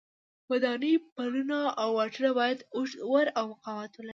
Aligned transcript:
ودانۍ، 0.49 0.93
پلونه 1.15 1.59
او 1.81 1.89
واټونه 1.97 2.29
باید 2.39 2.59
اوږد 2.75 2.97
عمر 3.07 3.25
او 3.39 3.45
مقاومت 3.53 3.91
ولري. 3.95 4.09